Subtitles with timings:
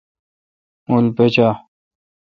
[0.87, 1.49] موُل پچہ۔